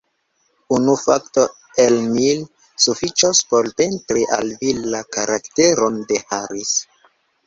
[0.75, 1.41] Unu fakto,
[1.83, 2.39] el mil,
[2.85, 6.73] sufiĉos por pentri al vi la karakteron de Harris.